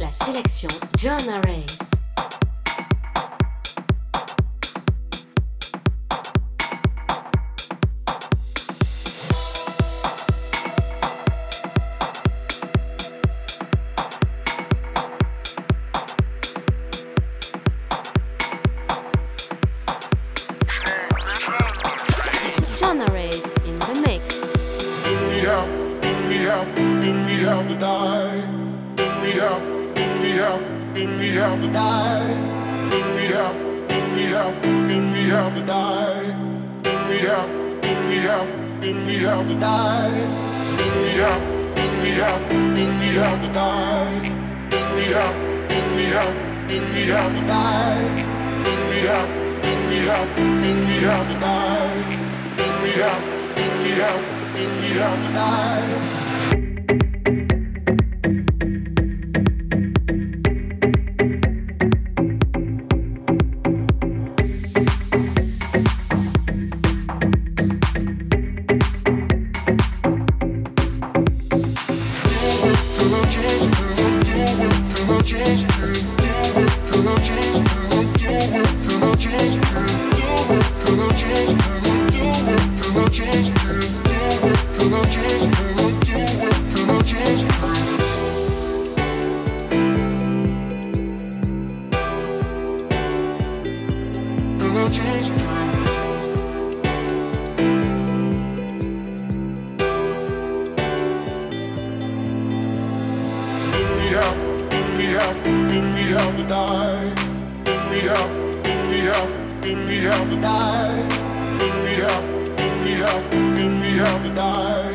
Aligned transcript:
la 0.00 0.10
sélection 0.10 0.68
John 0.96 1.40
Race. 1.44 1.87
have 106.14 106.36
to 106.36 106.42
die. 106.48 107.12
We 107.90 108.00
have, 108.08 108.30
we 108.88 108.98
have, 109.08 109.30
we 109.62 109.96
have 110.08 110.30
to 110.30 110.36
die. 110.40 111.02
We 111.84 111.92
have, 112.00 112.24
we 112.82 112.92
have, 113.02 113.24
we 113.82 113.90
have 113.98 114.22
to 114.22 114.30
die. 114.34 114.94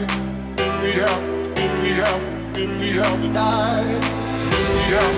We 0.57 0.91
have, 1.01 1.21
we 1.83 1.89
have, 2.01 2.21
we 2.55 2.89
have 2.97 3.21
to 3.21 3.27
die. 3.31 3.85
We 4.73 4.81
have, 4.93 5.15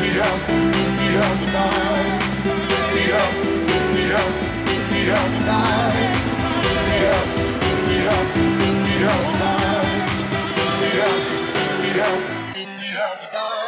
we 0.00 0.08
have, 0.18 0.38
we 0.48 1.12
have 1.22 1.38
to 1.38 1.46
die. 1.46 2.08
We 2.94 3.02
have, 3.14 3.36
we 3.94 4.02
have, 4.10 4.32
we 4.90 5.00
have 5.06 5.30
to 5.30 5.40
die. 5.46 6.02
We 6.82 6.96
have, 7.06 7.28
we 7.86 7.96
have, 8.08 8.28
we 8.82 8.94
have 9.06 9.22
to 9.24 9.38
die. 9.38 9.86
We 10.80 10.90
have, 10.98 11.22
we 11.80 11.90
have, 11.98 12.22
we 12.80 12.86
have 12.96 13.20
to 13.20 13.32
die. 13.32 13.67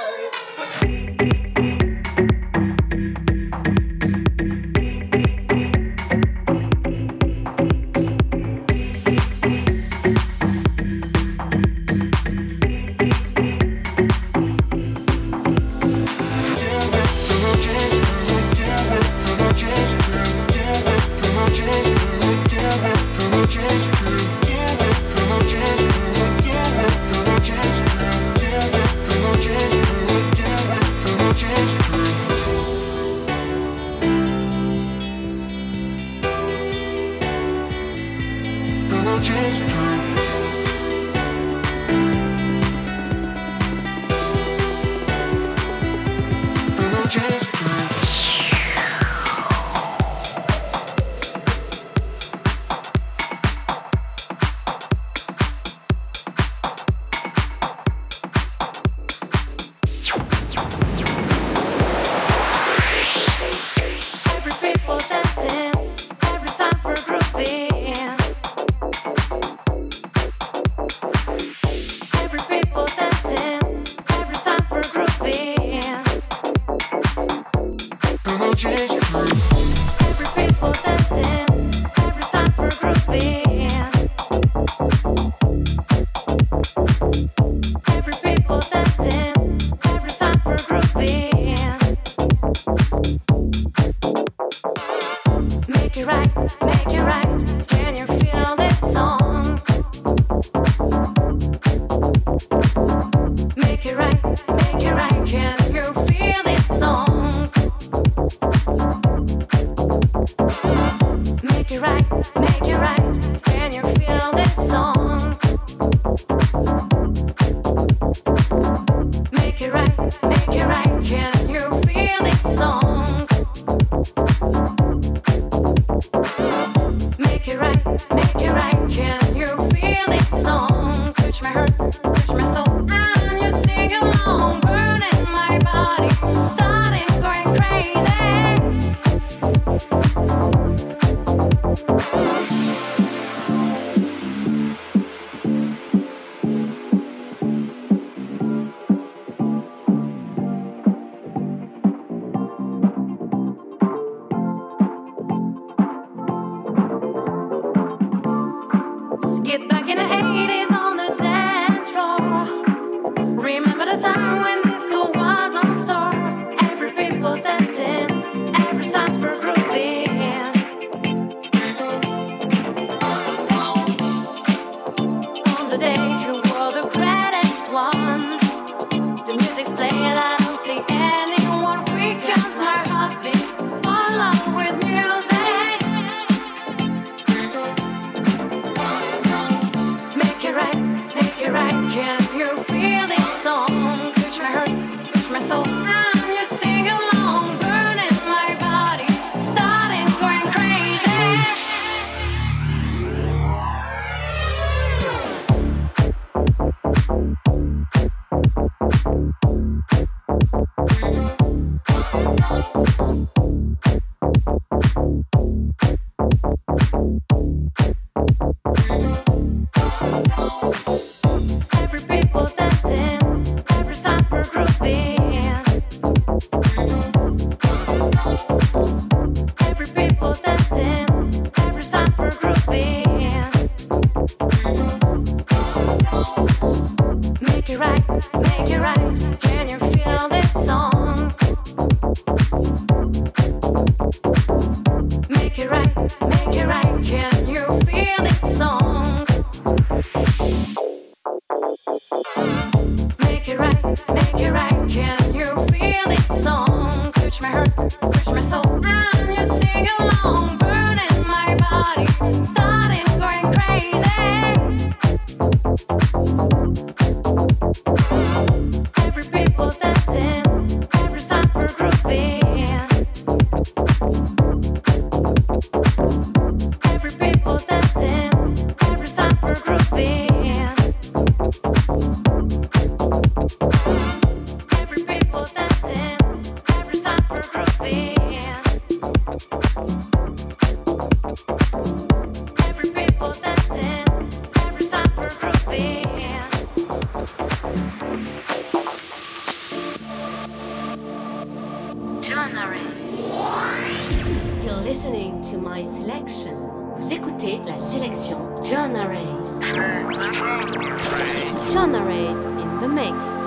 Genres 311.70 312.44
in 312.46 312.80
the 312.80 312.88
mix. 312.88 313.39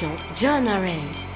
Joanna 0.00 0.80
Rays. 0.80 1.27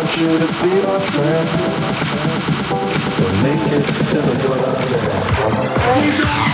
want 0.00 0.16
you 0.16 0.28
to 0.28 0.46
be 0.62 0.72
my 0.86 0.98
friend. 0.98 1.48
We'll 3.20 3.36
make 3.42 3.66
it 3.70 3.84
to 4.08 4.18
the 4.22 4.34
good. 6.44 6.49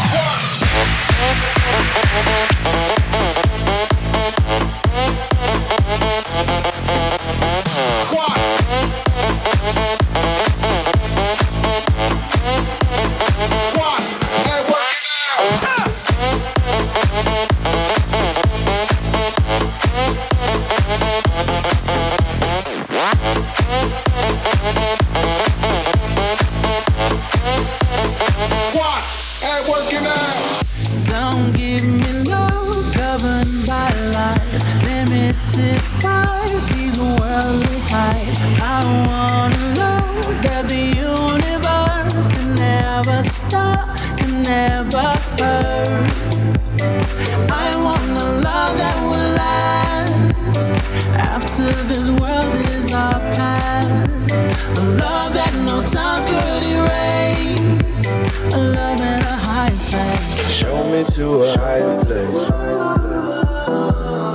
Show 60.37 60.85
me 60.90 61.03
to 61.05 61.42
a 61.44 61.59
higher 61.59 62.05
place. 62.05 62.49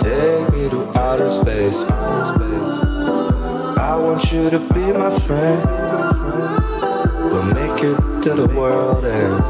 Take 0.04 0.54
me 0.54 0.70
to 0.70 0.92
outer 0.98 1.26
space. 1.26 1.84
I 3.78 3.96
want 3.98 4.32
you 4.32 4.50
to 4.50 4.60
be 4.60 4.92
my 4.92 5.12
friend. 5.20 5.62
We'll 7.32 7.44
make 7.54 7.84
it 7.84 7.98
till 8.22 8.36
the 8.36 8.48
world 8.56 9.06
ends. 9.06 9.50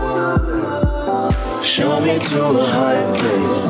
Show 1.65 1.99
me 2.01 2.19
to 2.19 2.43
a 2.43 2.65
higher 2.65 3.13
place. 3.17 3.61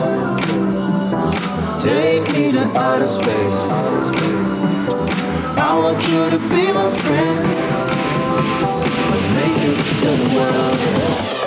Take 1.83 2.23
me 2.33 2.51
to 2.51 2.63
outer 2.77 3.05
space. 3.05 3.61
I 5.57 5.77
want 5.77 6.01
you 6.09 6.29
to 6.29 6.39
be 6.49 6.71
my 6.73 6.89
friend. 7.03 7.47
We'll 9.09 9.29
make 9.39 9.63
it 9.69 9.77
till 9.99 10.17
the 10.17 10.27
world 10.35 10.79
ends. 10.79 11.40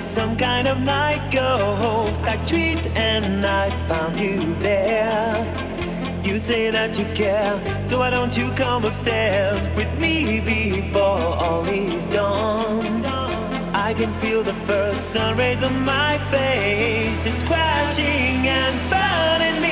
Like 0.00 0.08
some 0.08 0.34
kind 0.36 0.66
of 0.66 0.80
night 0.80 1.30
ghost. 1.30 2.22
I 2.22 2.36
treat 2.46 2.86
and 2.96 3.44
I 3.44 3.68
found 3.86 4.18
you 4.18 4.54
there. 4.54 5.36
You 6.24 6.38
say 6.38 6.70
that 6.70 6.98
you 6.98 7.04
care, 7.14 7.54
so 7.82 7.98
why 7.98 8.08
don't 8.08 8.34
you 8.34 8.50
come 8.52 8.84
upstairs 8.86 9.62
with 9.76 9.92
me 9.98 10.40
before 10.40 11.20
all 11.44 11.66
is 11.68 12.06
done? 12.06 13.04
I 13.74 13.92
can 13.92 14.12
feel 14.20 14.42
the 14.42 14.54
first 14.68 15.10
sun 15.12 15.36
rays 15.36 15.62
on 15.62 15.84
my 15.84 16.16
face, 16.30 17.18
it's 17.28 17.40
scratching 17.44 18.38
and 18.58 18.74
burning 18.92 19.58
me, 19.66 19.69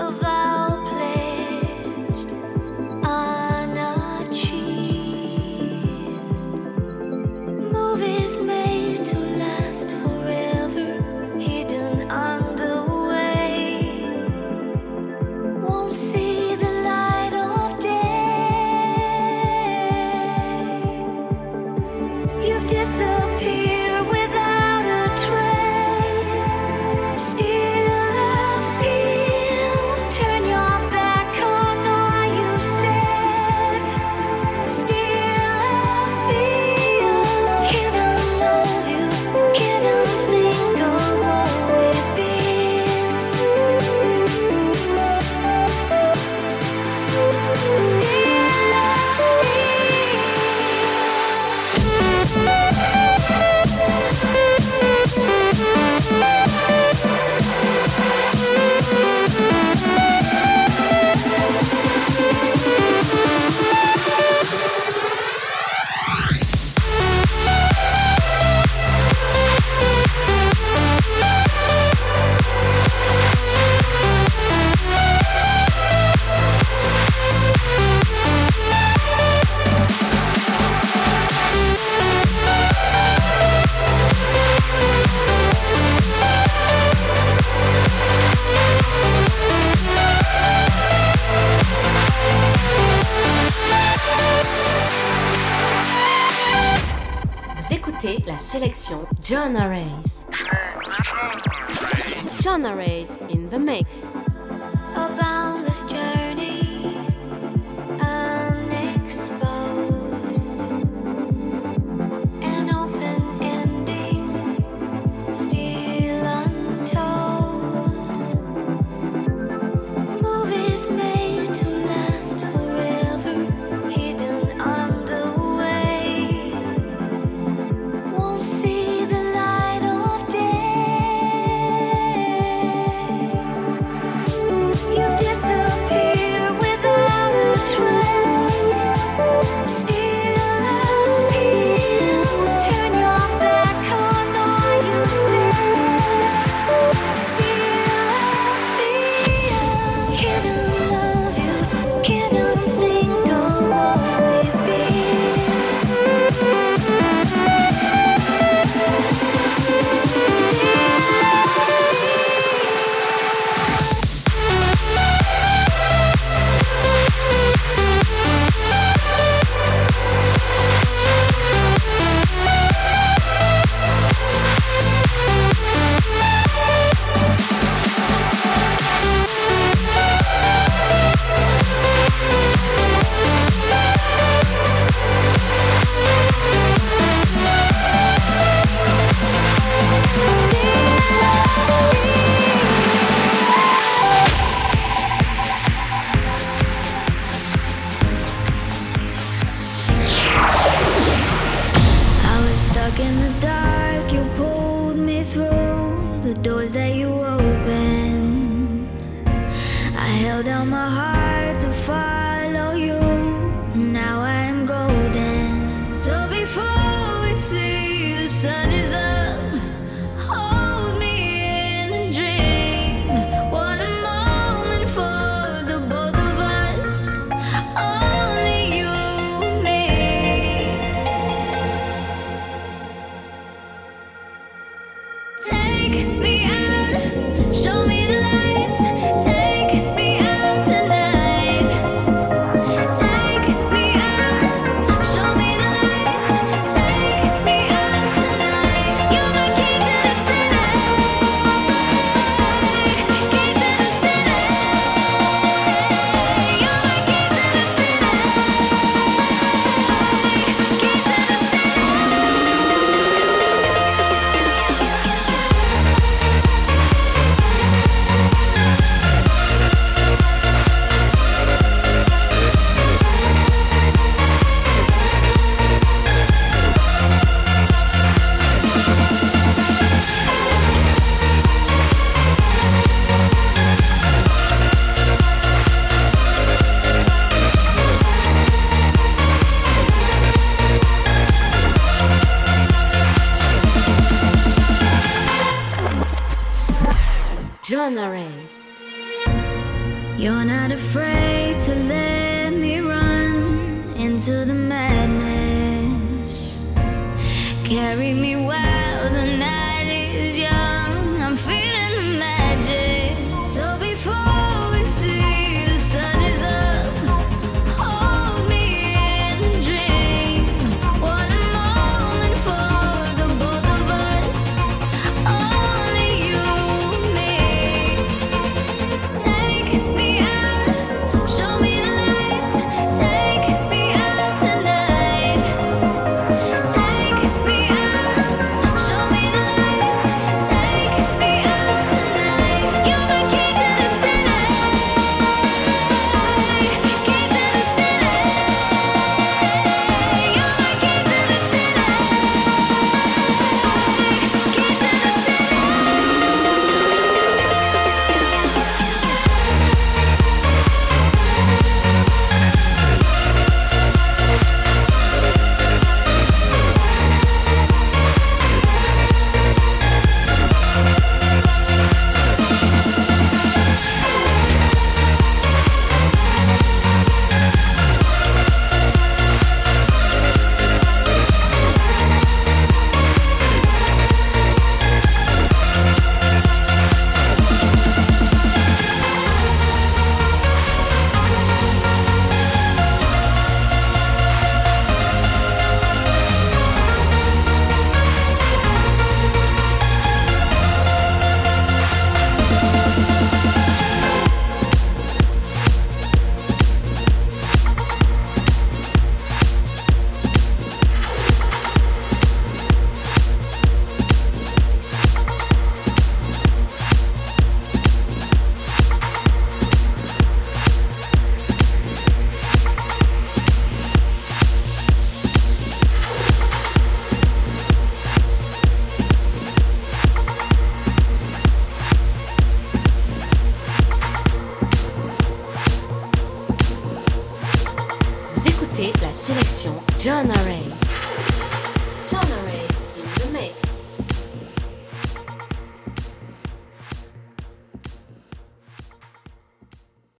of 0.00 0.39